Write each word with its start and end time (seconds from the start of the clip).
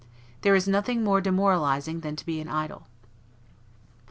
There 0.41 0.55
is 0.55 0.67
nothing 0.67 1.03
more 1.03 1.21
demoralizing 1.21 1.99
than 1.99 2.15
to 2.15 2.25
be 2.25 2.41
an 2.41 2.49
idol. 2.49 2.87